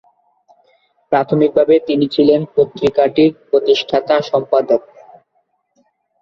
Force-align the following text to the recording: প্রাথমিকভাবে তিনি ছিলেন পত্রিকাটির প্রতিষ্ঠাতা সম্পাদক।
প্রাথমিকভাবে 1.11 1.75
তিনি 1.87 2.05
ছিলেন 2.15 2.41
পত্রিকাটির 2.55 3.31
প্রতিষ্ঠাতা 3.49 4.15
সম্পাদক। 4.29 4.81